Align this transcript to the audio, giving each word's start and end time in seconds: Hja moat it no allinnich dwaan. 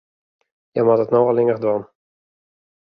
Hja 0.71 0.81
moat 0.87 1.03
it 1.05 1.11
no 1.13 1.19
allinnich 1.31 1.61
dwaan. 1.63 1.83